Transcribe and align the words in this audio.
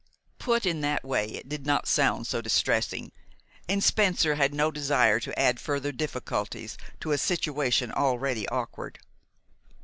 Put 0.39 0.65
in 0.65 0.81
that 0.81 1.05
way, 1.05 1.27
it 1.29 1.47
did 1.47 1.67
not 1.67 1.87
sound 1.87 2.25
so 2.25 2.41
distressing. 2.41 3.11
And 3.69 3.83
Spencer 3.83 4.33
had 4.33 4.51
no 4.51 4.71
desire 4.71 5.19
to 5.19 5.39
add 5.39 5.59
further 5.59 5.91
difficulties 5.91 6.75
to 7.01 7.11
a 7.11 7.19
situation 7.19 7.91
already 7.91 8.47
awkward. 8.49 8.97